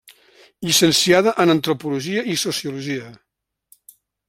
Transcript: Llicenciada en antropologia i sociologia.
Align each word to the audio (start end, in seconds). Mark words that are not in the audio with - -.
Llicenciada 0.67 1.33
en 1.43 1.53
antropologia 1.55 2.25
i 2.33 2.39
sociologia. 2.47 3.13